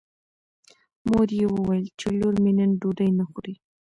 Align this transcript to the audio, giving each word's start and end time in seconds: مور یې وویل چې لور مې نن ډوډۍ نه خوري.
مور 1.07 1.27
یې 1.39 1.45
وویل 1.53 1.85
چې 1.99 2.07
لور 2.19 2.35
مې 2.43 2.51
نن 2.57 2.71
ډوډۍ 2.81 3.09
نه 3.19 3.23
خوري. 3.29 3.53